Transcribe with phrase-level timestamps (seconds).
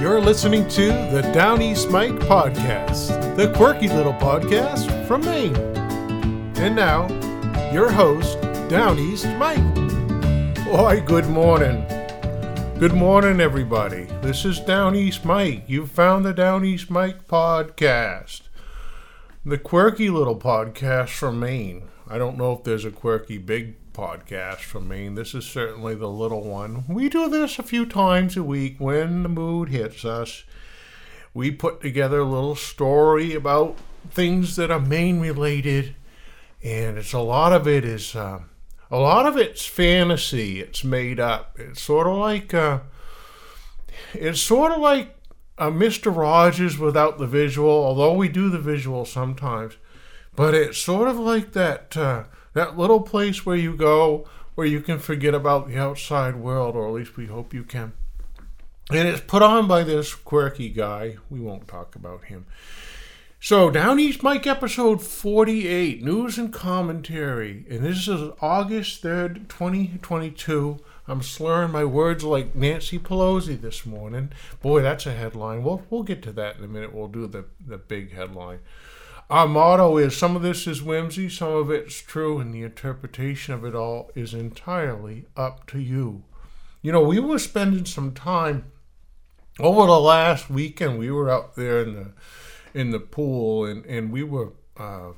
[0.00, 5.54] You're listening to the Downeast Mike podcast, the quirky little podcast from Maine.
[6.56, 7.06] And now,
[7.70, 8.40] your host,
[8.70, 9.58] Downeast Mike.
[10.66, 11.84] Why, good morning.
[12.78, 14.04] Good morning, everybody.
[14.22, 15.64] This is Downeast Mike.
[15.66, 18.48] You've found the Downeast Mike podcast,
[19.44, 21.90] the quirky little podcast from Maine.
[22.08, 25.14] I don't know if there's a quirky big podcast from Maine.
[25.14, 26.84] This is certainly the little one.
[26.88, 30.44] We do this a few times a week when the mood hits us.
[31.34, 33.76] We put together a little story about
[34.10, 35.94] things that are Maine related,
[36.62, 38.40] and it's a lot of it is uh,
[38.90, 40.60] a lot of it's fantasy.
[40.60, 41.58] It's made up.
[41.60, 42.78] It's sort of like uh,
[44.14, 45.14] it's sort of like
[45.58, 47.68] a Mister Rogers without the visual.
[47.68, 49.74] Although we do the visual sometimes,
[50.34, 51.94] but it's sort of like that.
[52.52, 56.86] That little place where you go where you can forget about the outside world, or
[56.86, 57.92] at least we hope you can.
[58.90, 61.16] And it's put on by this quirky guy.
[61.30, 62.46] We won't talk about him.
[63.40, 67.64] So, Downeast Mike episode 48, news and commentary.
[67.70, 70.78] And this is August 3rd, 2022.
[71.08, 74.30] I'm slurring my words like Nancy Pelosi this morning.
[74.60, 75.62] Boy, that's a headline.
[75.62, 76.92] We'll, we'll get to that in a minute.
[76.92, 78.58] We'll do the, the big headline.
[79.30, 83.54] Our motto is some of this is whimsy, some of it's true, and the interpretation
[83.54, 86.24] of it all is entirely up to you.
[86.82, 88.72] You know, we were spending some time
[89.60, 90.98] over the last weekend.
[90.98, 92.12] We were out there in the
[92.74, 95.10] in the pool, and and we were uh,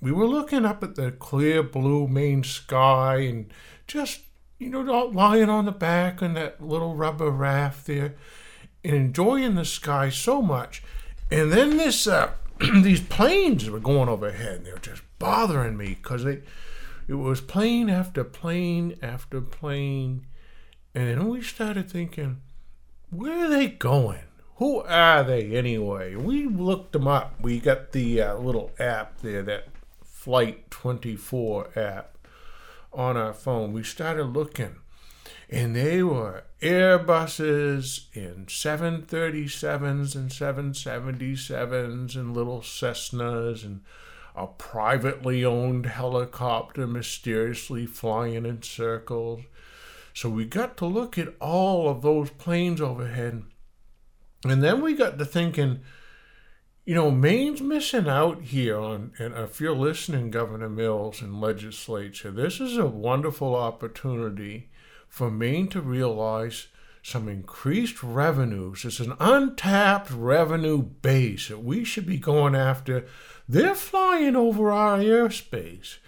[0.00, 3.52] we were looking up at the clear blue Maine sky, and
[3.86, 4.22] just
[4.58, 8.14] you know lying on the back on that little rubber raft there,
[8.82, 10.82] and enjoying the sky so much.
[11.30, 12.32] And then this uh,
[12.82, 14.58] these planes were going overhead.
[14.58, 16.44] And they were just bothering me because it
[17.08, 20.26] was plane after plane after plane,
[20.94, 22.40] and then we started thinking,
[23.10, 24.24] where are they going?
[24.56, 26.14] Who are they anyway?
[26.14, 27.40] We looked them up.
[27.40, 29.68] We got the uh, little app there, that
[30.04, 32.18] Flight 24 app
[32.92, 33.72] on our phone.
[33.72, 34.76] We started looking
[35.48, 43.80] and they were Airbuses and 737s and 777s and little Cessnas and
[44.36, 49.42] a privately owned helicopter mysteriously flying in circles.
[50.12, 53.42] So we got to look at all of those planes overhead.
[54.44, 55.80] And then we got to thinking,
[56.84, 62.30] you know, Maine's missing out here on, and if you're listening, Governor Mills and legislature,
[62.30, 64.69] this is a wonderful opportunity
[65.10, 66.68] for Maine to realize
[67.02, 68.84] some increased revenues.
[68.84, 73.06] It's an untapped revenue base that we should be going after.
[73.48, 75.98] They're flying over our airspace.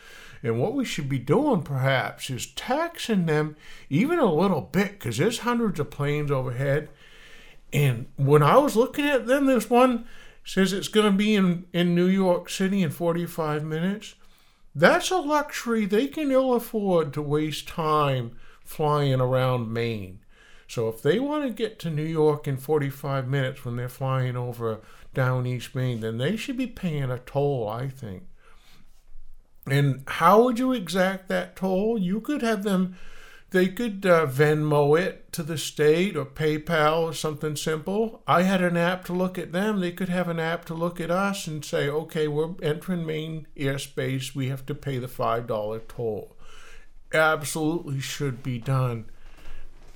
[0.43, 3.57] And what we should be doing, perhaps, is taxing them
[3.91, 6.89] even a little bit because there's hundreds of planes overhead.
[7.73, 10.05] And when I was looking at them, this one
[10.45, 14.15] says it's going to be in, in New York City in 45 minutes.
[14.75, 20.21] That's a luxury they can ill afford to waste time flying around Maine.
[20.73, 24.37] So if they want to get to New York in 45 minutes when they're flying
[24.37, 24.81] over
[25.13, 28.23] down East Maine, then they should be paying a toll, I think.
[29.67, 31.99] And how would you exact that toll?
[31.99, 32.97] You could have them,
[33.51, 38.23] they could uh, Venmo it to the state or PayPal or something simple.
[38.27, 39.79] I had an app to look at them.
[39.79, 43.47] They could have an app to look at us and say, okay, we're entering Maine
[43.59, 44.35] airspace.
[44.35, 46.35] We have to pay the $5 toll
[47.15, 49.07] absolutely should be done.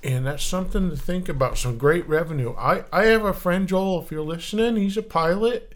[0.03, 1.57] And that's something to think about.
[1.57, 2.53] Some great revenue.
[2.57, 5.73] I, I have a friend, Joel, if you're listening, he's a pilot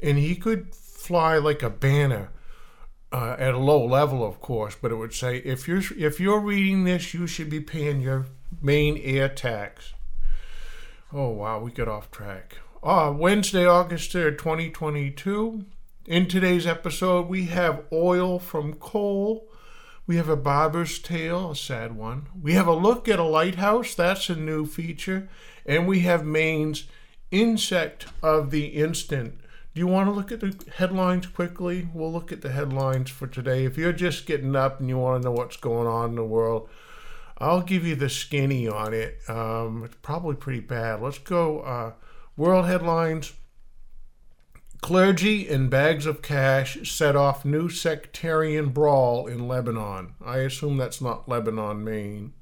[0.00, 2.30] and he could fly like a banner.
[3.12, 6.40] Uh, at a low level, of course, but it would say if you're if you're
[6.40, 8.26] reading this, you should be paying your
[8.60, 9.94] main air tax.
[11.12, 12.58] Oh wow, we got off track.
[12.82, 15.64] Uh, Wednesday, August 3rd, 2022.
[16.06, 19.48] In today's episode, we have oil from coal,
[20.06, 22.26] we have a barber's tale, a sad one.
[22.40, 25.28] We have a look at a lighthouse, that's a new feature.
[25.64, 26.84] And we have Maine's
[27.30, 29.40] insect of the instant.
[29.74, 31.88] Do you want to look at the headlines quickly?
[31.92, 33.64] We'll look at the headlines for today.
[33.64, 36.24] If you're just getting up and you want to know what's going on in the
[36.24, 36.68] world,
[37.38, 39.18] I'll give you the skinny on it.
[39.28, 41.02] Um, it's probably pretty bad.
[41.02, 41.60] Let's go.
[41.60, 41.92] Uh,
[42.36, 43.34] world headlines.
[44.86, 50.14] Clergy and bags of cash set off new sectarian brawl in Lebanon.
[50.24, 52.34] I assume that's not Lebanon, Maine.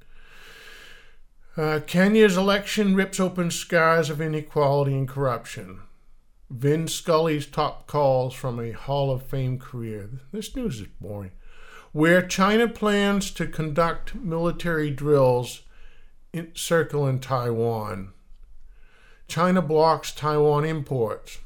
[1.57, 5.79] Uh, Kenya's election rips open scars of inequality and corruption.
[6.51, 10.07] Vin Scully's top calls from a Hall of Fame career.
[10.31, 11.31] This news is boring.
[11.93, 15.63] Where China plans to conduct military drills
[16.31, 18.13] in, circle in Taiwan.
[19.27, 21.39] China blocks Taiwan imports.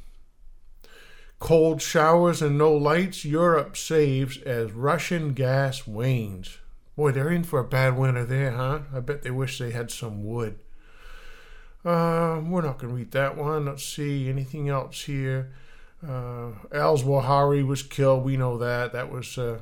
[1.40, 6.58] Cold showers and no lights, Europe saves as Russian gas wanes.
[6.98, 8.80] Boy, they're in for a bad winter there, huh?
[8.94, 10.60] I bet they wish they had some wood.
[11.86, 13.66] Uh, we're not going to read that one.
[13.66, 15.54] Let's see anything else here.
[16.06, 18.26] Uh, Al Zawahiri was killed.
[18.26, 18.92] We know that.
[18.92, 19.60] That was, uh,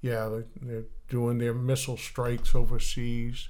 [0.00, 3.48] yeah, they're, they're, doing their missile strikes overseas.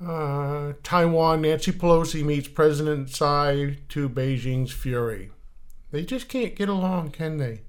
[0.00, 5.32] Uh, Taiwan, Nancy Pelosi meets President Tsai to Beijing's fury.
[5.90, 7.62] They just can't get along, can they?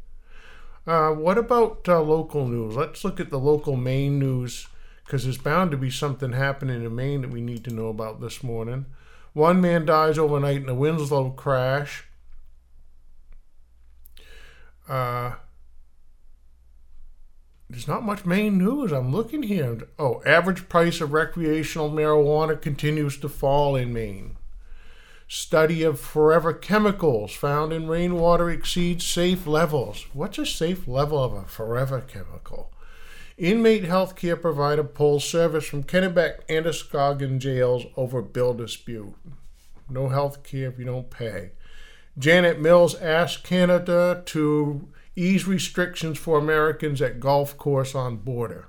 [0.86, 2.76] Uh, what about uh, local news?
[2.76, 4.68] Let's look at the local Maine news
[5.06, 8.22] because there's bound to be something happening in Maine that we need to know about
[8.22, 8.86] this morning.
[9.34, 12.06] One man dies overnight in a Winslow crash.
[14.88, 15.34] Uh,
[17.70, 18.92] there's not much Maine news.
[18.92, 19.88] I'm looking here.
[19.98, 24.38] Oh, average price of recreational marijuana continues to fall in Maine.
[25.34, 30.06] Study of forever chemicals found in rainwater exceeds safe levels.
[30.12, 32.74] What's a safe level of a forever chemical?
[33.38, 39.16] Inmate health care provider pulls service from Kennebec and Androscoggin jails over bill dispute.
[39.90, 41.52] No health care if you don't pay.
[42.18, 48.68] Janet Mills asked Canada to ease restrictions for Americans at golf course on border.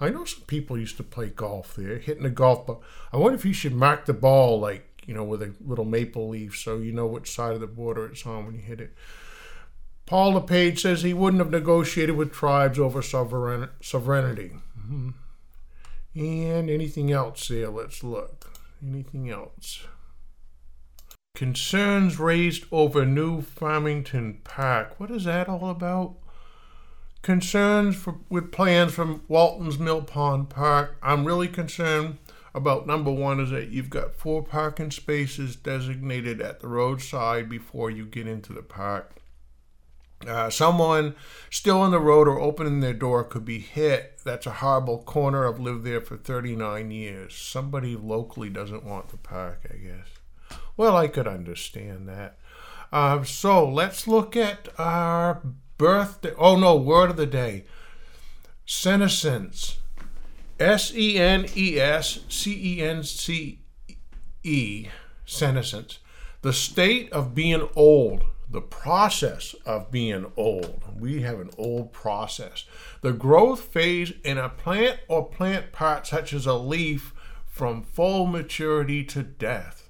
[0.00, 2.82] I know some people used to play golf there, hitting a golf ball.
[3.12, 6.28] I wonder if you should mark the ball like, you know, with a little maple
[6.28, 8.94] leaf so you know which side of the border it's on when you hit it.
[10.06, 14.56] Paul LePage says he wouldn't have negotiated with tribes over sovereign, sovereignty.
[14.78, 15.10] Mm-hmm.
[16.16, 17.68] And anything else there?
[17.68, 18.58] Let's look.
[18.84, 19.86] Anything else?
[21.36, 24.98] Concerns raised over new Farmington Park.
[24.98, 26.16] What is that all about?
[27.22, 30.96] Concerns for, with plans from Walton's Mill Pond Park.
[31.02, 32.18] I'm really concerned
[32.54, 37.90] about number one is that you've got four parking spaces designated at the roadside before
[37.90, 39.16] you get into the park.
[40.26, 41.14] Uh, someone
[41.48, 44.20] still on the road or opening their door could be hit.
[44.22, 45.48] That's a horrible corner.
[45.48, 47.34] I've lived there for 39 years.
[47.34, 50.58] Somebody locally doesn't want the park, I guess.
[50.76, 52.36] Well, I could understand that.
[52.92, 55.40] Uh, so let's look at our
[55.78, 56.32] birthday.
[56.36, 57.64] Oh no, word of the day.
[58.66, 59.78] Senescence.
[60.60, 63.60] S E N E S C E N C
[64.42, 64.88] E.
[65.24, 66.00] Senescence.
[66.42, 68.24] The state of being old.
[68.50, 70.82] The process of being old.
[70.98, 72.66] We have an old process.
[73.00, 77.14] The growth phase in a plant or plant part, such as a leaf,
[77.46, 79.88] from full maturity to death.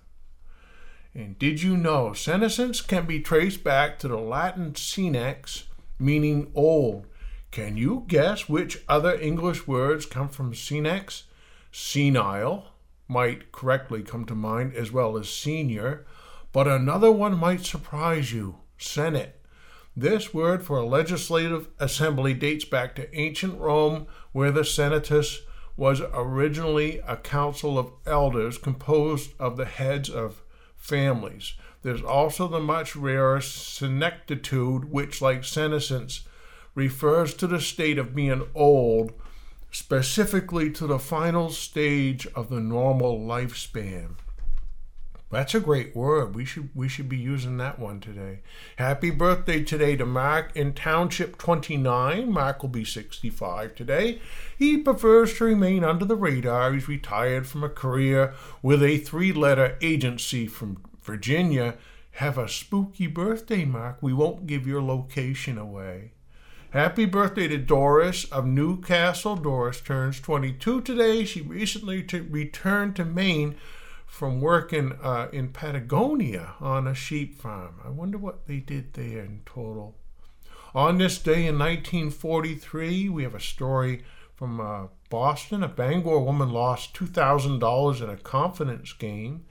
[1.15, 5.65] And did you know senescence can be traced back to the Latin senex,
[5.99, 7.07] meaning old?
[7.51, 11.25] Can you guess which other English words come from senex?
[11.73, 12.67] Senile
[13.09, 16.07] might correctly come to mind, as well as senior,
[16.53, 19.41] but another one might surprise you Senate.
[19.97, 25.41] This word for a legislative assembly dates back to ancient Rome, where the senatus
[25.77, 30.43] was originally a council of elders composed of the heads of
[30.77, 31.55] families.
[31.83, 36.23] There's also the much rarer senectitude, which, like senescence,
[36.75, 39.13] refers to the state of being old,
[39.71, 44.17] specifically to the final stage of the normal lifespan.
[45.31, 46.35] That's a great word.
[46.35, 48.41] We should we should be using that one today.
[48.77, 52.33] Happy birthday today to Mark in Township 29.
[52.33, 54.21] Mark will be 65 today.
[54.59, 56.73] He prefers to remain under the radar.
[56.73, 61.77] He's retired from a career with a three-letter agency from Virginia.
[62.15, 63.99] Have a spooky birthday, Mark.
[64.01, 66.11] We won't give your location away.
[66.73, 69.35] Happy birthday to Doris of Newcastle.
[69.35, 71.25] Doris turns 22 today.
[71.25, 73.57] She recently t- returned to Maine
[74.07, 77.81] from working uh, in Patagonia on a sheep farm.
[77.85, 79.97] I wonder what they did there in total.
[80.73, 84.05] On this day in 1943, we have a story
[84.37, 85.65] from uh, Boston.
[85.65, 89.45] A Bangor woman lost $2,000 in a confidence game.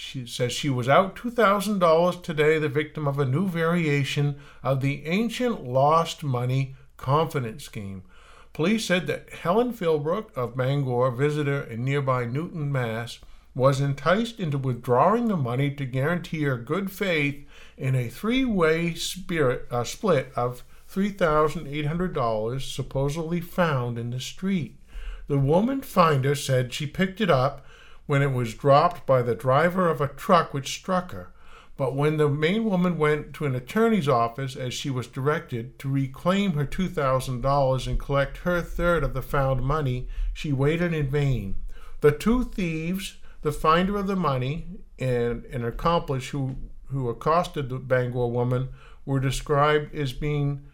[0.00, 5.04] She says she was out $2,000 today, the victim of a new variation of the
[5.06, 8.04] ancient lost money confidence scheme.
[8.52, 13.18] Police said that Helen Philbrook of Bangor, visitor in nearby Newton, Mass.,
[13.56, 17.44] was enticed into withdrawing the money to guarantee her good faith
[17.76, 24.78] in a three way uh, split of $3,800 supposedly found in the street.
[25.26, 27.66] The woman finder said she picked it up
[28.08, 31.30] when it was dropped by the driver of a truck which struck her.
[31.76, 35.90] But when the Maine woman went to an attorney's office, as she was directed, to
[35.90, 41.56] reclaim her $2,000 and collect her third of the found money, she waited in vain.
[42.00, 44.66] The two thieves the finder of the money
[44.98, 48.70] and an accomplice who, who accosted the Bangor woman
[49.04, 50.66] were described as being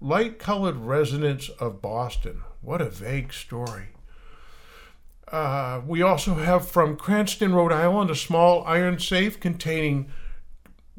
[0.00, 2.42] light colored residents of Boston.
[2.60, 3.88] What a vague story.
[5.30, 10.08] Uh, we also have from Cranston, Rhode Island, a small iron safe containing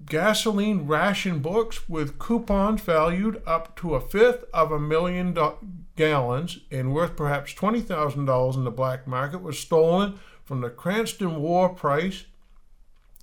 [0.06, 5.58] gasoline ration books with coupons valued up to a fifth of a million do-
[5.96, 11.70] gallons and worth perhaps $20,000 in the black market was stolen from the Cranston War
[11.70, 12.26] Price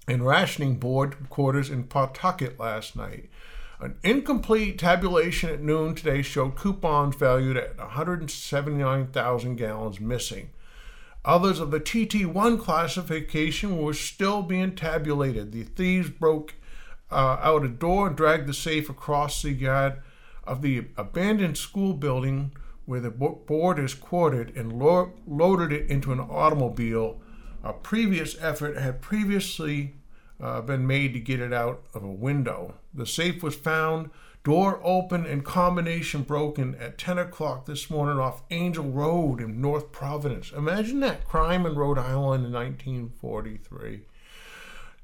[0.06, 3.30] and Rationing Board quarters in Pawtucket last night.
[3.80, 10.50] An incomplete tabulation at noon today showed coupons valued at 179,000 gallons missing.
[11.24, 15.52] Others of the TT1 classification were still being tabulated.
[15.52, 16.54] The thieves broke
[17.10, 20.02] uh, out a door and dragged the safe across the yard
[20.46, 22.52] of the abandoned school building
[22.84, 27.20] where the board is quartered and lo- loaded it into an automobile.
[27.62, 29.94] A previous effort had previously
[30.38, 32.74] uh, been made to get it out of a window.
[32.92, 34.10] The safe was found
[34.44, 39.90] Door open and combination broken at 10 o'clock this morning off Angell Road in North
[39.90, 40.52] Providence.
[40.52, 44.02] Imagine that crime in Rhode Island in 1943.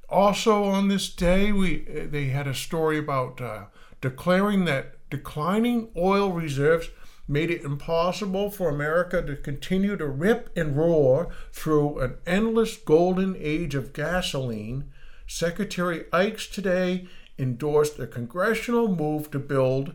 [0.07, 3.63] Also on this day, we they had a story about uh,
[3.99, 6.89] declaring that declining oil reserves
[7.27, 13.35] made it impossible for America to continue to rip and roar through an endless golden
[13.39, 14.91] age of gasoline.
[15.25, 17.07] Secretary Ickes today
[17.37, 19.93] endorsed a congressional move to build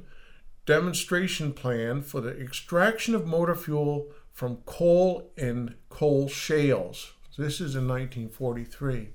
[0.64, 7.12] demonstration plan for the extraction of motor fuel from coal and coal shales.
[7.38, 9.10] This is in 1943.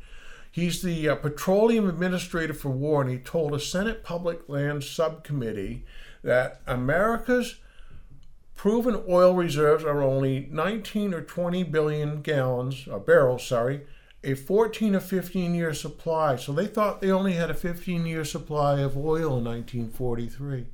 [0.52, 5.86] He's the uh, petroleum administrator for war, and he told a Senate Public Lands Subcommittee
[6.24, 7.56] that America's
[8.56, 13.82] proven oil reserves are only 19 or 20 billion gallons, or barrels, sorry,
[14.24, 16.36] a 14 or 15 year supply.
[16.36, 20.68] So they thought they only had a 15 year supply of oil in 1943.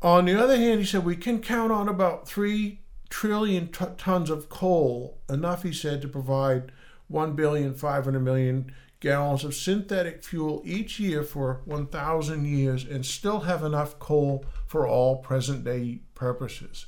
[0.00, 4.30] On the other hand, he said we can count on about 3 trillion t- tons
[4.30, 6.72] of coal, enough, he said, to provide
[7.08, 13.40] 1 billion 500 million gallons of synthetic fuel each year for 1,000 years and still
[13.40, 16.86] have enough coal for all present day purposes.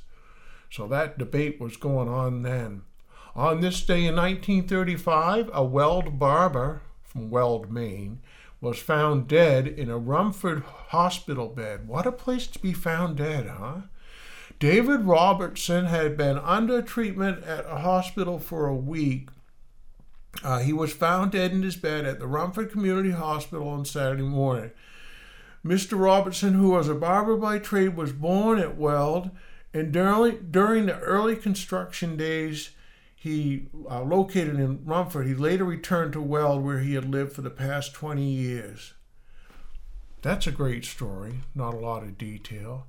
[0.71, 2.83] So that debate was going on then.
[3.35, 8.21] On this day in 1935, a Weld barber from Weld, Maine,
[8.61, 11.85] was found dead in a Rumford hospital bed.
[11.85, 13.81] What a place to be found dead, huh?
[14.57, 19.27] David Robertson had been under treatment at a hospital for a week.
[20.41, 24.23] Uh, he was found dead in his bed at the Rumford Community Hospital on Saturday
[24.23, 24.71] morning.
[25.65, 25.99] Mr.
[25.99, 29.29] Robertson, who was a barber by trade, was born at Weld,
[29.73, 32.69] and during, during the early construction days,
[33.25, 35.25] he uh, located in Rumford.
[35.25, 38.93] He later returned to Weld, where he had lived for the past 20 years.
[40.21, 42.85] That's a great story, not a lot of detail.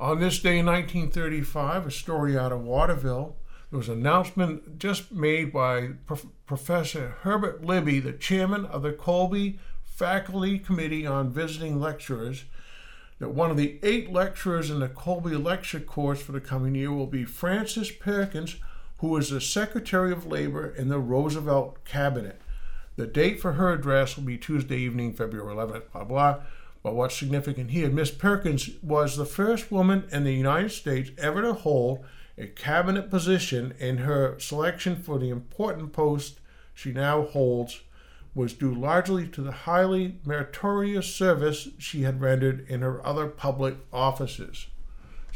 [0.00, 3.36] On this day in 1935, a story out of Waterville,
[3.70, 8.92] there was an announcement just made by Prof- Professor Herbert Libby, the chairman of the
[8.92, 12.42] Colby Faculty Committee on Visiting Lecturers,
[13.20, 16.90] that one of the eight lecturers in the Colby lecture course for the coming year
[16.90, 18.56] will be Frances Perkins,
[18.98, 22.40] who was the Secretary of Labor in the Roosevelt cabinet.
[22.96, 26.36] The date for her address will be Tuesday evening, February 11th, blah, blah.
[26.82, 31.42] But what's significant here, Miss Perkins was the first woman in the United States ever
[31.42, 32.04] to hold
[32.38, 36.40] a cabinet position, and her selection for the important post
[36.74, 37.80] she now holds
[38.34, 43.76] was due largely to the highly meritorious service she had rendered in her other public
[43.92, 44.66] offices.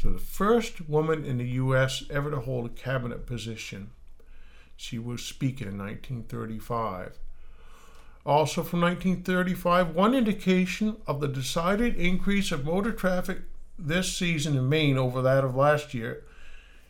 [0.01, 2.03] So, the first woman in the U.S.
[2.09, 3.91] ever to hold a cabinet position.
[4.75, 7.19] She was speaking in 1935.
[8.25, 13.41] Also from 1935, one indication of the decided increase of motor traffic
[13.77, 16.23] this season in Maine over that of last year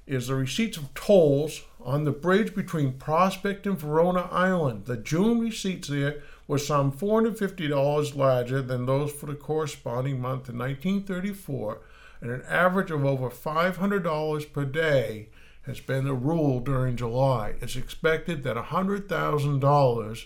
[0.08, 4.86] is the receipts of tolls on the bridge between Prospect and Verona Island.
[4.86, 10.58] The June receipts there were some $450 larger than those for the corresponding month in
[10.58, 11.82] 1934
[12.22, 15.30] and an average of over $500 per day
[15.64, 17.56] has been the rule during July.
[17.62, 20.26] It's expected that $100,000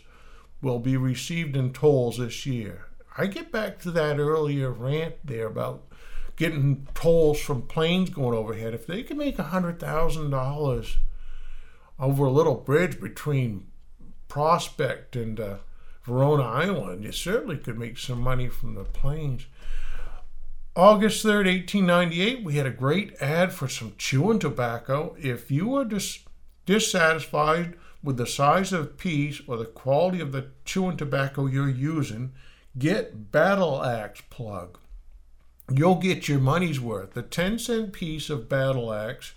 [0.61, 2.87] will be received in tolls this year.
[3.17, 5.83] I get back to that earlier rant there about
[6.35, 8.73] getting tolls from planes going overhead.
[8.73, 10.95] If they can make $100,000
[11.97, 13.67] over a little bridge between
[14.27, 15.57] Prospect and uh,
[16.03, 19.45] Verona Island, you certainly could make some money from the planes.
[20.77, 25.15] August 3rd, 1898, we had a great ad for some chewing tobacco.
[25.17, 26.25] If you are dis-
[26.65, 32.33] dissatisfied with the size of piece or the quality of the chewing tobacco you're using,
[32.77, 34.77] get Battle Axe plug.
[35.73, 37.13] You'll get your money's worth.
[37.13, 39.33] The 10 cent piece of Battle Axe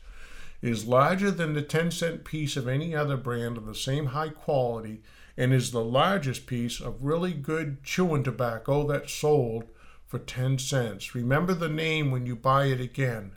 [0.61, 4.31] is larger than the 10 cent piece of any other brand of the same high
[4.31, 5.03] quality
[5.37, 9.67] and is the largest piece of really good chewing tobacco that's sold
[10.09, 11.15] for 10 cents.
[11.15, 13.33] Remember the name when you buy it again.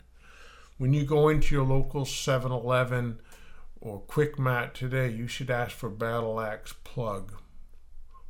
[0.78, 3.20] When you go into your local 7 Eleven
[3.78, 7.34] or Quick Mart today, you should ask for Battle Axe Plug.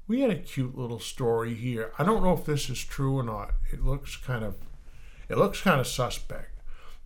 [0.08, 1.92] We had a cute little story here.
[1.99, 3.54] I don't know if this is true or not.
[3.72, 4.56] It looks kind of
[5.28, 6.58] it looks kind of suspect.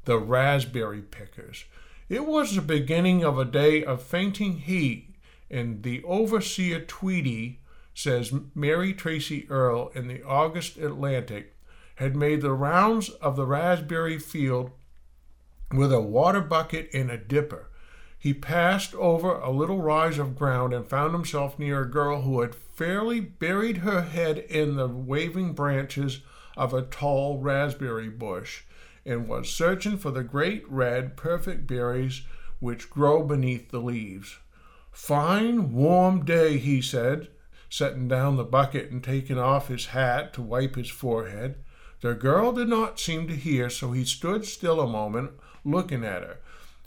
[0.07, 1.66] The raspberry pickers.
[2.09, 5.14] It was the beginning of a day of fainting heat,
[5.50, 7.61] and the overseer Tweedy,
[7.97, 11.57] says Mary Tracy Earle in the August Atlantic,
[11.95, 14.71] had made the rounds of the raspberry field
[15.73, 17.71] with a water bucket and a dipper.
[18.19, 22.43] He passed over a little rise of ground and found himself near a girl who
[22.43, 26.21] had fairly buried her head in the waving branches
[26.55, 28.65] of a tall raspberry bush
[29.07, 32.25] and was searching for the great red, perfect berries
[32.61, 34.37] which grow beneath the leaves.
[34.93, 37.29] Fine, warm day, he said,
[37.68, 41.56] setting down the bucket and taking off his hat to wipe his forehead.
[42.00, 45.32] The girl did not seem to hear, so he stood still a moment,
[45.64, 46.38] looking at her.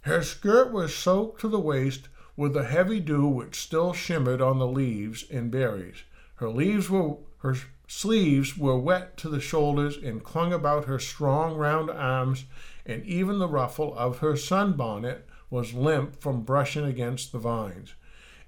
[0.02, 2.08] Her skirt was soaked to the waist
[2.38, 6.04] with the heavy dew which still shimmered on the leaves and berries.
[6.36, 7.56] Her leaves were her
[7.88, 12.46] sleeves were wet to the shoulders and clung about her strong round arms,
[12.86, 17.96] and even the ruffle of her sunbonnet was limp from brushing against the vines.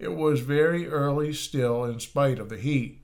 [0.02, 3.04] It was very early still in spite of the heat.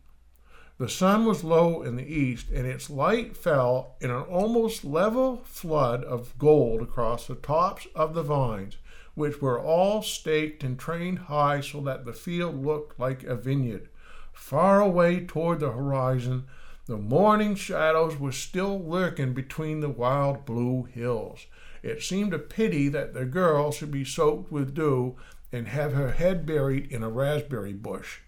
[0.80, 5.44] The sun was low in the east, and its light fell in an almost level
[5.46, 8.78] flood of gold across the tops of the vines,
[9.14, 13.90] which were all staked and trained high so that the field looked like a vineyard.
[14.34, 16.46] Far away toward the horizon,
[16.88, 21.46] the morning shadows were still lurking between the wild blue hills.
[21.84, 25.16] It seemed a pity that the girl should be soaked with dew
[25.52, 28.20] and have her head buried in a raspberry bush.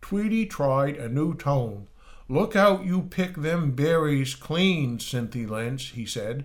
[0.00, 1.88] Tweedy tried a new tone.
[2.28, 6.44] Look out you pick them berries clean, Cynthia Lynch, he said.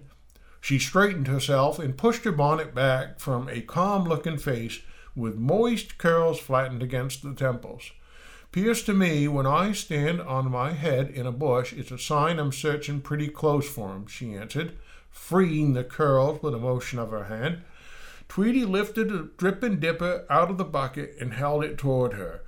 [0.62, 4.80] She straightened herself and pushed her bonnet back from a calm looking face
[5.14, 7.92] with moist curls flattened against the temples.
[8.54, 12.40] Pears to me when I stand on my head in a bush, it's a sign
[12.40, 14.78] I'm searching pretty close for 'em," she answered,
[15.10, 17.64] freeing the curls with a motion of her hand.
[18.34, 22.42] Tweedy lifted a dripping dipper out of the bucket and held it toward her.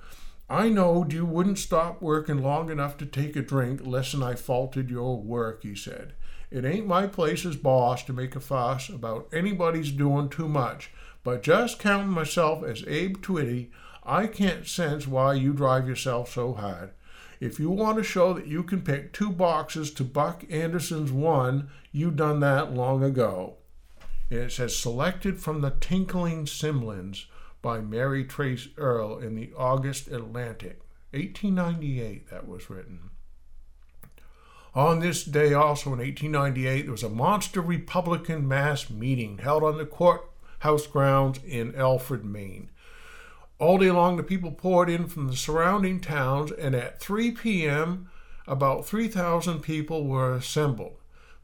[0.50, 4.90] I knowed you wouldn't stop working long enough to take a drink less'n I faulted
[4.90, 6.14] your work, he said.
[6.50, 10.90] It ain't my place as boss to make a fuss about anybody's doing too much,
[11.22, 13.70] but just counting myself as Abe Tweedy,
[14.02, 16.90] I can't sense why you drive yourself so hard.
[17.38, 21.68] If you want to show that you can pick two boxes to Buck Anderson's one,
[21.92, 23.58] you done that long ago.
[24.30, 27.26] And it says selected from the Tinkling Cymlings
[27.62, 30.80] by Mary Trace earle in the August Atlantic.
[31.12, 33.10] 1898 that was written.
[34.74, 39.78] On this day, also in 1898, there was a monster Republican mass meeting held on
[39.78, 42.68] the courthouse grounds in Alfred, Maine.
[43.58, 48.10] All day long, the people poured in from the surrounding towns, and at 3 p.m.,
[48.46, 50.96] about 3,000 people were assembled.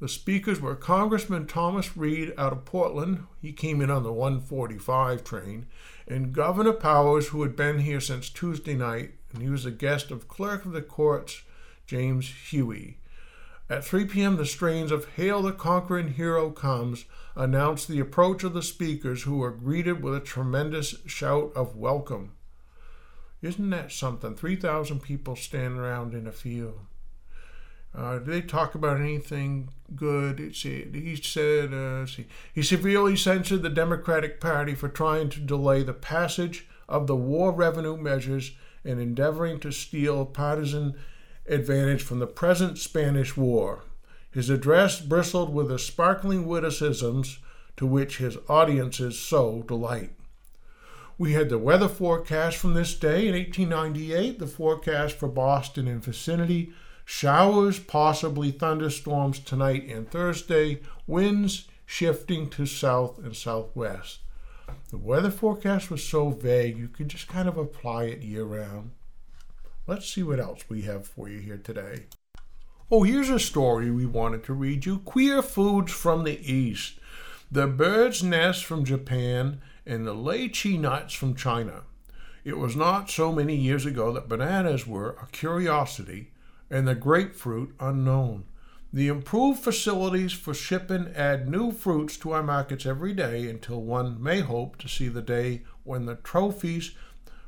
[0.03, 5.23] The speakers were Congressman Thomas Reed out of Portland, he came in on the 145
[5.23, 5.67] train,
[6.09, 10.11] and Governor Powers, who had been here since Tuesday night, and he was a guest
[10.11, 11.43] of Clerk of the Courts
[11.87, 12.99] James Huey.
[13.71, 17.05] At 3 p.m., the strains of Hail the Conquering Hero Comes
[17.37, 22.33] announced the approach of the speakers, who were greeted with a tremendous shout of welcome.
[23.41, 24.35] Isn't that something?
[24.35, 26.87] 3,000 people standing around in a field.
[27.95, 30.39] Uh, did they talk about anything good?
[30.39, 32.07] he said uh,
[32.55, 37.53] he severely censured the Democratic Party for trying to delay the passage of the war
[37.53, 38.53] revenue measures
[38.85, 40.95] and endeavoring to steal partisan
[41.47, 43.85] advantage from the present Spanish War.
[44.31, 47.39] His address bristled with the sparkling witticisms
[47.77, 50.13] to which his audiences so delight.
[51.19, 56.03] We had the weather forecast from this day in 1898, the forecast for Boston and
[56.03, 56.73] vicinity.
[57.15, 64.21] Showers, possibly thunderstorms tonight and Thursday, winds shifting to south and southwest.
[64.89, 68.93] The weather forecast was so vague you could just kind of apply it year round.
[69.87, 72.07] Let's see what else we have for you here today.
[72.91, 76.95] Oh, here's a story we wanted to read you Queer Foods from the East.
[77.53, 81.83] The bird's nest from Japan and the lychee nuts from China.
[82.43, 86.32] It was not so many years ago that bananas were a curiosity
[86.73, 88.45] and the grapefruit unknown.
[88.95, 94.21] The improved facilities for shipping add new fruits to our markets every day until one
[94.23, 96.93] may hope to see the day when the trophies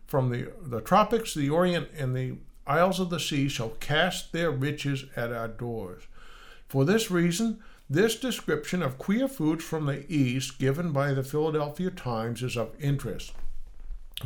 [0.06, 4.50] from the, the tropics, the Orient, and the isles of the sea shall cast their
[4.50, 6.02] riches at our doors.
[6.68, 11.90] For this reason, this description of queer foods from the East given by the Philadelphia
[11.90, 13.32] Times is of interest.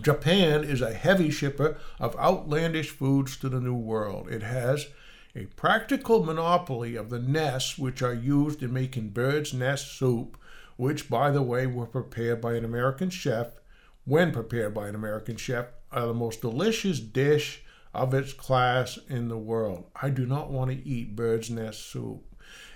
[0.00, 4.28] Japan is a heavy shipper of outlandish foods to the New World.
[4.28, 4.86] It has
[5.34, 10.36] a practical monopoly of the nests which are used in making bird's nest soup,
[10.76, 13.60] which, by the way, were prepared by an American chef,
[14.04, 17.62] when prepared by an American chef, are the most delicious dish
[17.94, 19.86] of its class in the world.
[20.00, 22.24] I do not want to eat bird's nest soup.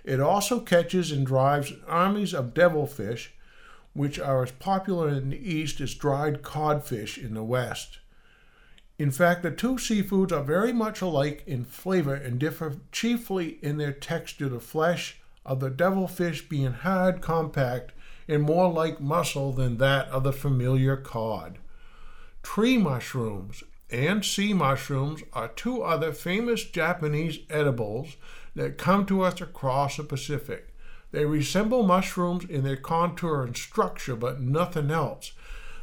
[0.04, 3.34] It also catches and drives armies of devilfish,
[3.94, 7.98] which are as popular in the East as dried codfish in the West.
[8.98, 13.78] In fact, the two seafoods are very much alike in flavor and differ chiefly in
[13.78, 17.92] their texture, the flesh of the devilfish being hard, compact,
[18.28, 21.58] and more like muscle than that of the familiar cod.
[22.42, 28.16] Tree mushrooms and sea mushrooms are two other famous Japanese edibles
[28.54, 30.71] that come to us across the Pacific.
[31.12, 35.32] They resemble mushrooms in their contour and structure, but nothing else.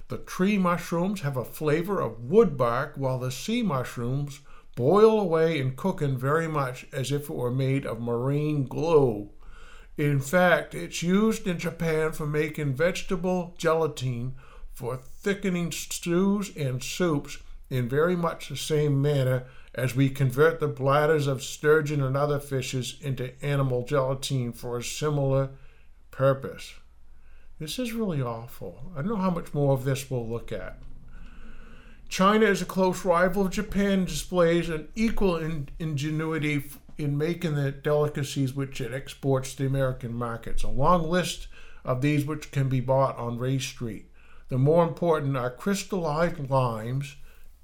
[0.09, 4.41] The tree mushrooms have a flavor of wood bark, while the sea mushrooms
[4.75, 9.29] boil away and cooking very much as if it were made of marine glue.
[9.97, 14.35] In fact, it's used in Japan for making vegetable gelatin
[14.73, 17.37] for thickening stews and soups
[17.69, 22.39] in very much the same manner as we convert the bladders of sturgeon and other
[22.39, 25.49] fishes into animal gelatin for a similar
[26.11, 26.73] purpose.
[27.59, 28.91] This is really awful.
[28.95, 30.79] I don't know how much more of this we'll look at.
[32.07, 36.63] China is a close rival of Japan, displays an equal in, ingenuity
[36.97, 40.63] in making the delicacies which it exports to the American markets.
[40.63, 41.47] A long list
[41.85, 44.09] of these which can be bought on Race Street.
[44.49, 47.15] The more important are crystallized limes,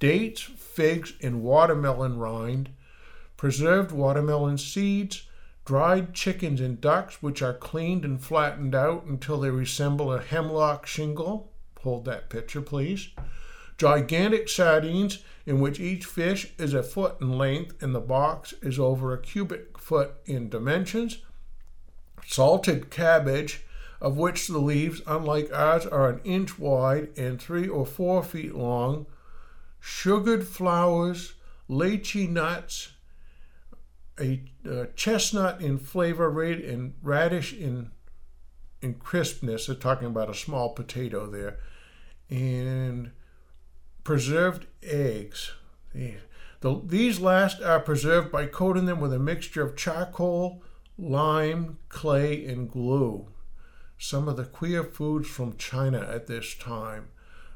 [0.05, 2.69] dates, figs, and watermelon rind,
[3.37, 5.23] preserved watermelon seeds,
[5.65, 10.85] dried chickens and ducks, which are cleaned and flattened out until they resemble a hemlock
[10.85, 11.51] shingle.
[11.81, 13.09] Hold that picture, please.
[13.79, 18.77] Gigantic sardines, in which each fish is a foot in length and the box is
[18.77, 21.17] over a cubic foot in dimensions.
[22.27, 23.65] Salted cabbage,
[23.99, 28.53] of which the leaves, unlike ours, are an inch wide and three or four feet
[28.53, 29.07] long.
[29.87, 31.35] Sugared flowers,
[31.69, 32.93] lychee nuts,
[34.19, 34.41] a
[34.95, 37.91] chestnut in flavor, red and radish in
[38.81, 39.67] in crispness.
[39.67, 41.59] They're talking about a small potato there,
[42.31, 43.11] and
[44.03, 45.51] preserved eggs.
[45.93, 50.63] The, these last are preserved by coating them with a mixture of charcoal,
[50.97, 53.27] lime, clay, and glue.
[53.99, 57.09] Some of the queer foods from China at this time.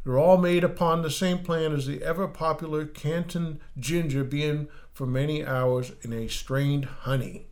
[0.09, 5.05] They're all made upon the same plan as the ever popular Canton ginger being for
[5.05, 7.45] many hours in a strained honey.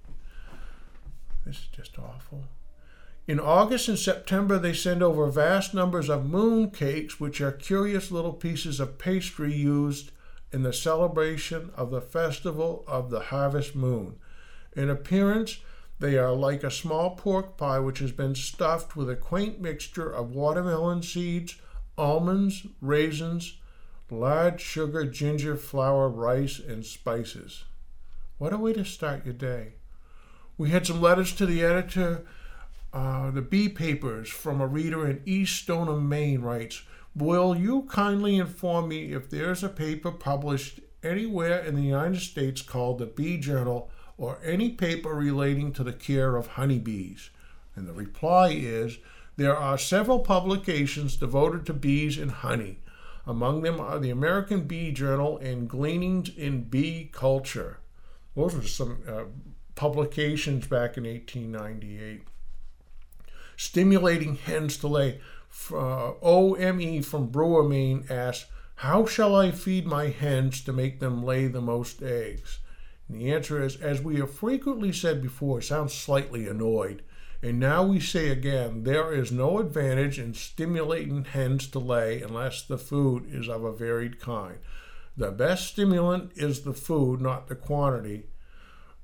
[1.46, 2.46] This is just awful.
[3.28, 8.10] In August and September, they send over vast numbers of moon cakes, which are curious
[8.10, 10.10] little pieces of pastry used
[10.52, 14.16] in the celebration of the festival of the harvest moon.
[14.76, 15.60] In appearance,
[16.00, 20.10] they are like a small pork pie which has been stuffed with a quaint mixture
[20.10, 21.58] of watermelon seeds,
[21.98, 23.58] almonds, raisins,
[24.10, 27.66] large sugar, ginger, flour, rice, and spices.
[28.38, 29.74] What a way to start your day.
[30.58, 32.26] We had some letters to the editor.
[32.94, 36.84] Uh, the Bee Papers from a reader in East Stoneham, Maine writes
[37.16, 42.62] Will you kindly inform me if there's a paper published anywhere in the United States
[42.62, 47.32] called the Bee Journal or any paper relating to the care of honeybees?
[47.76, 49.00] And the reply is
[49.38, 52.80] there are several publications devoted to bees and honey.
[53.26, 57.80] Among them are the American Bee Journal and Gleanings in Bee Culture.
[58.36, 59.24] Those were some uh,
[59.76, 62.24] publications back in 1898.
[63.56, 65.22] Stimulating Hens to Lay.
[65.72, 71.24] Uh, OME from Brewer, Maine asks, How shall I feed my hens to make them
[71.24, 72.60] lay the most eggs?
[73.08, 77.04] And the answer is, as we have frequently said before, sounds slightly annoyed.
[77.48, 82.62] And now we say again, there is no advantage in stimulating hens to lay unless
[82.62, 84.60] the food is of a varied kind.
[85.16, 88.26] The best stimulant is the food, not the quantity,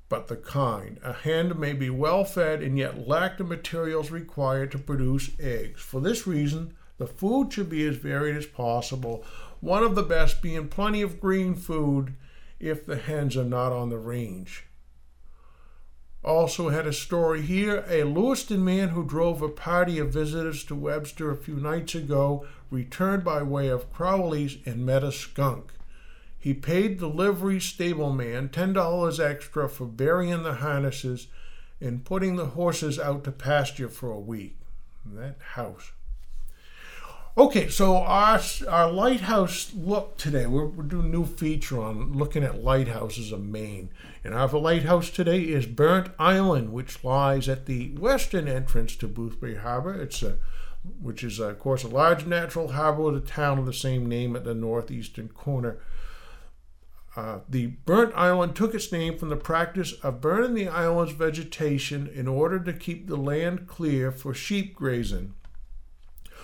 [0.10, 1.00] but the kind.
[1.04, 5.82] A hen may be well fed and yet lack the materials required to produce eggs.
[5.82, 9.26] For this reason, The food should be as varied as possible.
[9.60, 12.16] One of the best being plenty of green food
[12.60, 14.66] if the hens are not on the range.
[16.24, 17.84] Also had a story here.
[17.90, 22.46] A Lewiston man who drove a party of visitors to Webster a few nights ago
[22.72, 25.74] returned by way of Crowley's and met a skunk.
[26.40, 31.28] He paid the livery stableman $10 extra for burying the harnesses
[31.80, 34.58] and putting the horses out to pasture for a week.
[35.06, 35.92] That house.
[37.36, 42.44] Okay, so our, our lighthouse look today, we're, we're doing a new feature on looking
[42.44, 43.90] at lighthouses of Maine.
[44.24, 49.62] And our lighthouse today is Burnt Island, which lies at the western entrance to Boothbay
[49.62, 50.00] Harbor.
[50.00, 50.38] It's a,
[51.02, 54.36] which is, of course, a large natural harbor with a town of the same name
[54.36, 55.80] at the northeastern corner.
[57.16, 62.06] Uh, the burnt island took its name from the practice of burning the island's vegetation
[62.14, 65.34] in order to keep the land clear for sheep grazing.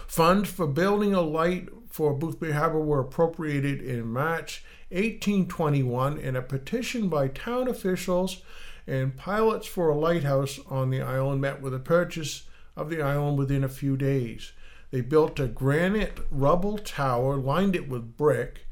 [0.09, 6.41] Funds for building a light for Boothbay Harbor were appropriated in March 1821 in a
[6.41, 8.41] petition by town officials
[8.87, 13.37] and pilots for a lighthouse on the island met with a purchase of the island
[13.37, 14.51] within a few days.
[14.89, 18.65] They built a granite rubble tower, lined it with brick,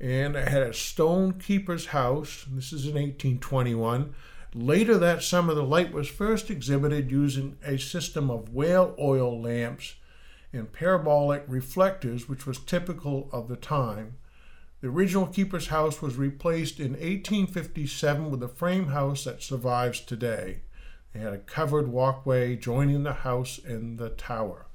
[0.00, 2.46] and it had a stone keeper's house.
[2.50, 4.12] This is in 1821.
[4.54, 9.94] Later that summer, the light was first exhibited using a system of whale oil lamps
[10.52, 14.16] and parabolic reflectors, which was typical of the time.
[14.80, 20.60] The original keeper's house was replaced in 1857 with a frame house that survives today.
[21.12, 24.66] They had a covered walkway joining the house and the tower.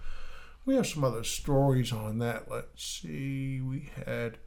[0.65, 2.49] We have some other stories on that.
[2.49, 3.61] Let's see.
[3.61, 4.37] We had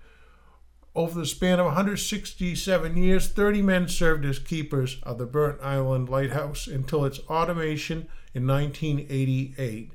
[0.94, 6.08] over the span of 167 years, 30 men served as keepers of the Burnt Island
[6.08, 9.92] Lighthouse until its automation in 1988.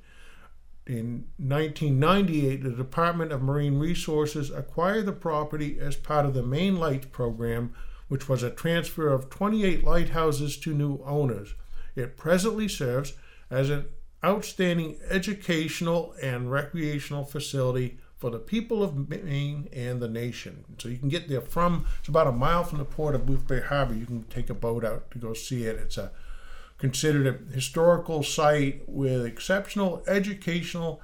[0.86, 6.76] In 1998, the Department of Marine Resources acquired the property as part of the Maine
[6.76, 7.74] Lights program,
[8.10, 11.56] which was a transfer of 28 lighthouses to new owners.
[11.96, 13.14] It presently serves
[13.50, 13.86] as an
[14.26, 20.66] outstanding educational and recreational facility for the people of Maine and the nation.
[20.80, 23.68] So you can get there from, it's about a mile from the port of Boothbay
[23.68, 23.94] Harbor.
[23.94, 25.78] You can take a boat out to go see it.
[25.78, 26.12] It's a
[26.78, 31.02] considered a historical site with exceptional educational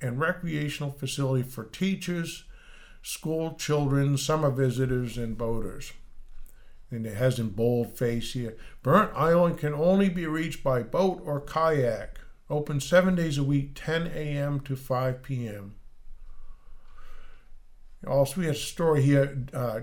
[0.00, 2.44] and recreational facility for teachers,
[3.02, 5.92] school children, summer visitors, and boaters.
[6.90, 11.22] And it has in bold face here Burnt Island can only be reached by boat
[11.24, 12.18] or kayak.
[12.48, 14.58] Open seven days a week, 10 a.m.
[14.60, 15.76] to 5 p.m.
[18.04, 19.46] Also, we have a story here.
[19.52, 19.80] Uh,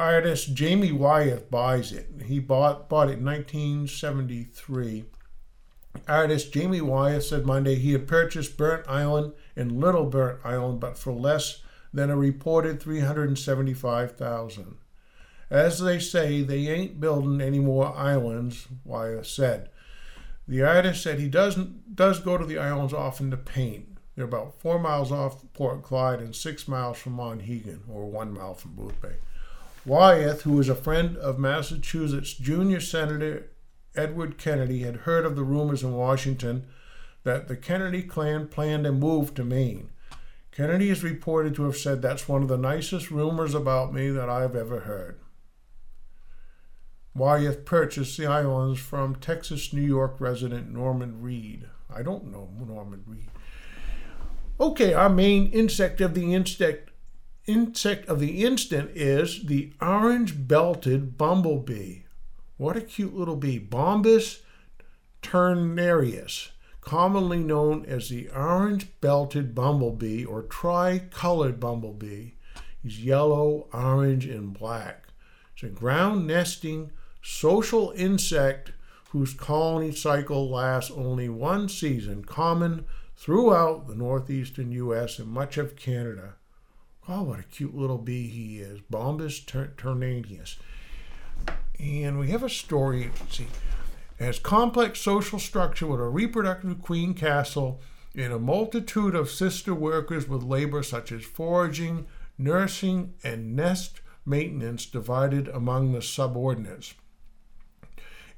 [0.00, 2.08] artist Jamie Wyeth buys it.
[2.24, 5.04] He bought bought it in 1973.
[6.08, 10.96] Artist Jamie Wyeth said Monday he had purchased Burnt Island and Little Burnt Island, but
[10.96, 14.76] for less than a reported 375,000.
[15.50, 19.68] As they say, they ain't building any more islands, Wyeth said.
[20.48, 23.98] The artist said he doesn't does go to the islands often to paint.
[24.16, 28.54] They're about four miles off Port Clyde and six miles from Monhegan, or one mile
[28.54, 29.16] from Boothbay.
[29.90, 33.50] Wyeth, who was a friend of Massachusetts junior Senator
[33.96, 36.68] Edward Kennedy, had heard of the rumors in Washington
[37.24, 39.90] that the Kennedy clan planned a move to Maine.
[40.52, 44.28] Kennedy is reported to have said, That's one of the nicest rumors about me that
[44.28, 45.18] I've ever heard.
[47.12, 51.68] Wyeth purchased the islands from Texas, New York resident Norman Reed.
[51.92, 53.30] I don't know Norman Reed.
[54.60, 56.90] Okay, our main insect of the insect
[57.46, 62.00] insect of the instant is the orange belted bumblebee.
[62.56, 63.58] What a cute little bee.
[63.58, 64.42] Bombus
[65.22, 66.50] ternarius,
[66.80, 72.32] commonly known as the orange belted bumblebee or tricolored bumblebee.
[72.82, 75.08] He's yellow, orange, and black.
[75.54, 76.90] It's a ground nesting
[77.22, 78.72] social insect
[79.10, 85.18] whose colony cycle lasts only one season, common throughout the northeastern U.S.
[85.18, 86.34] and much of Canada.
[87.08, 88.80] Oh, what a cute little bee he is.
[88.90, 90.56] Bombus ternarius.
[91.78, 93.46] And we have a story, see,
[94.18, 97.80] has complex social structure with a reproductive queen castle
[98.14, 104.84] and a multitude of sister workers with labor such as foraging, nursing, and nest maintenance
[104.84, 106.94] divided among the subordinates.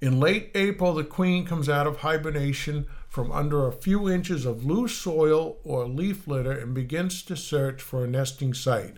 [0.01, 4.65] In late April, the queen comes out of hibernation from under a few inches of
[4.65, 8.97] loose soil or leaf litter and begins to search for a nesting site.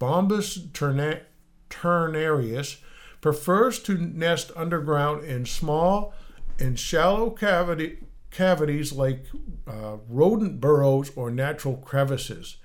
[0.00, 1.28] Bombus ternarius
[3.20, 6.12] prefers to nest underground in small
[6.58, 7.98] and shallow cavity
[8.32, 9.26] cavities like
[9.68, 12.56] uh, rodent burrows or natural crevices.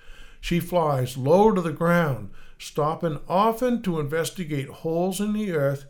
[0.41, 5.85] She flies low to the ground, stopping often to investigate holes in the earth,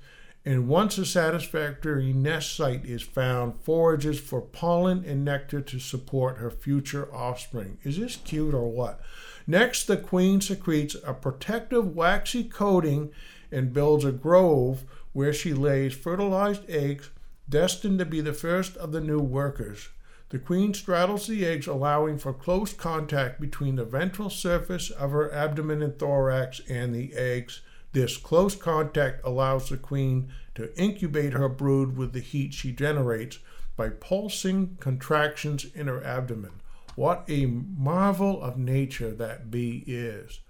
[0.47, 6.37] and once a satisfactory nest site is found, forages for pollen and nectar to support
[6.37, 7.77] her future offspring.
[7.83, 9.01] Is this cute or what?
[9.45, 13.11] Next, the queen secretes a protective waxy coating
[13.51, 17.09] and builds a grove where she lays fertilized eggs
[17.49, 19.89] destined to be the first of the new workers.
[20.29, 25.29] The queen straddles the eggs, allowing for close contact between the ventral surface of her
[25.29, 27.59] abdomen and thorax and the eggs.
[27.97, 33.39] This close contact allows the queen to incubate her brood with the heat she generates
[33.75, 36.61] by pulsing contractions in her abdomen.
[36.93, 40.41] What a marvel of nature that bee is.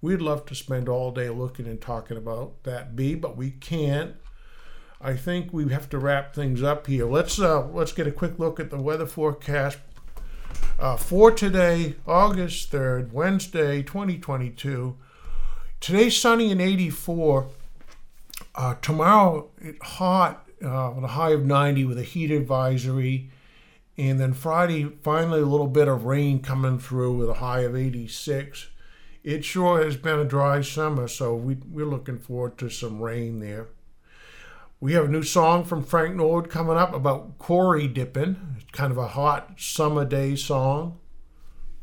[0.00, 4.16] We'd love to spend all day looking and talking about that bee, but we can't.
[5.00, 7.06] I think we have to wrap things up here.
[7.06, 9.78] Let's uh, let's get a quick look at the weather forecast
[10.80, 14.96] uh, for today, August third, Wednesday, 2022.
[15.80, 17.48] Today's sunny and 84.
[18.54, 23.30] Uh, tomorrow, it hot uh, with a high of 90 with a heat advisory.
[23.98, 27.76] And then Friday, finally, a little bit of rain coming through with a high of
[27.76, 28.68] 86.
[29.22, 33.40] It sure has been a dry summer, so we, we're looking forward to some rain
[33.40, 33.68] there.
[34.80, 38.56] We have a new song from Frank Norwood coming up about quarry dipping.
[38.56, 40.98] It's kind of a hot summer day song.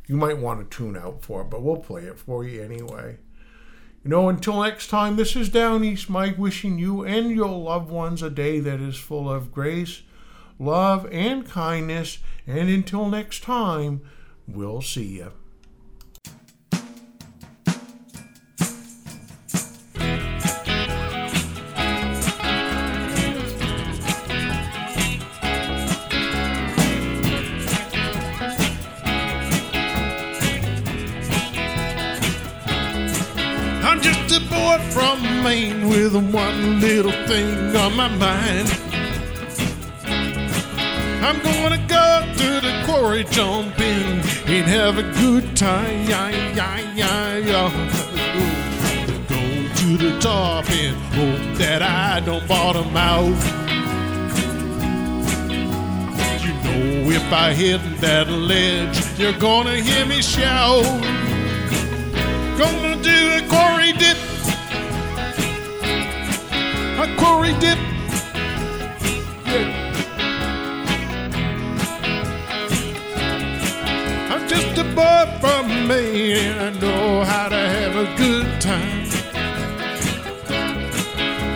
[0.08, 3.17] You might want to tune out for it, but we'll play it for you anyway.
[4.03, 8.21] You know, until next time, this is Downeast Mike wishing you and your loved ones
[8.21, 10.01] a day that is full of grace,
[10.59, 12.17] love, and kindness.
[12.45, 14.01] And until next time,
[14.45, 15.31] we'll see you.
[35.43, 38.67] Maine with one little thing on my mind.
[41.21, 46.07] I'm gonna go to the quarry jumping and have a good time.
[46.07, 47.69] Yeah, yeah, yeah, yeah.
[49.27, 53.37] Go to the top and hope that I don't bottom out.
[56.41, 60.85] You know, if I hit that ledge, you're gonna hear me shout.
[62.57, 62.92] Gonna
[63.53, 64.17] quarry dip
[67.03, 67.77] a quarry dip.
[69.45, 69.69] Yeah.
[74.31, 76.37] I'm just a boy from Maine.
[76.37, 79.07] And I know how to have a good time.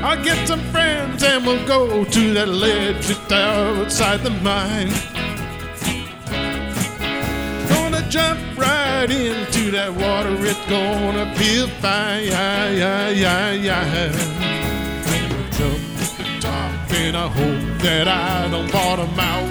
[0.04, 4.92] I'll get some friends and we'll go to that ledge outside the mine.
[7.70, 8.67] Gonna jump right
[9.12, 11.34] into that water, it's gonna
[11.82, 12.26] fine.
[12.26, 14.48] Yeah, yeah, yeah, yeah
[15.58, 19.50] jump to the top, and I hope that I don't bottom out.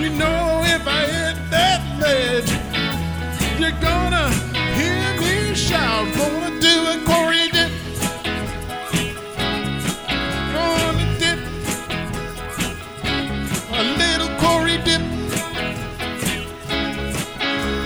[0.00, 2.50] You know, if I hit that ledge,
[3.58, 4.26] you're gonna
[4.78, 6.06] hear me shout.
[6.14, 7.33] Gonna do a quarry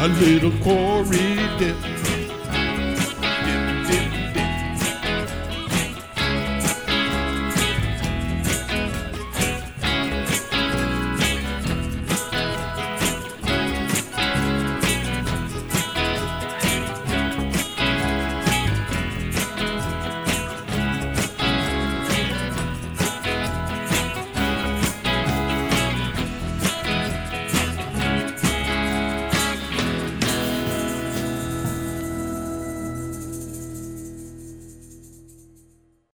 [0.01, 1.98] A little quarry dip.